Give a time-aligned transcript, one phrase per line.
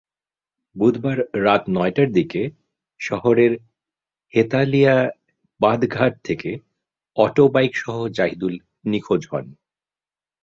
[0.75, 2.41] বুধবার রাত নয়টার দিকে
[3.01, 3.51] শহরের
[4.33, 4.95] হেতালিয়া
[5.61, 6.49] বাঁধঘাট থেকে
[7.17, 8.55] আটোবাইকসহ জাহিদুল
[8.85, 9.45] নিখোঁজ হন।